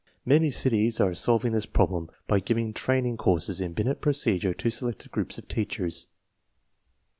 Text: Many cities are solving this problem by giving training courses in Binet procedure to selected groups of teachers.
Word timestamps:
Many 0.25 0.49
cities 0.49 0.99
are 0.99 1.13
solving 1.13 1.51
this 1.51 1.67
problem 1.67 2.09
by 2.25 2.39
giving 2.39 2.73
training 2.73 3.17
courses 3.17 3.61
in 3.61 3.73
Binet 3.73 4.01
procedure 4.01 4.55
to 4.55 4.71
selected 4.71 5.11
groups 5.11 5.37
of 5.37 5.47
teachers. 5.47 6.07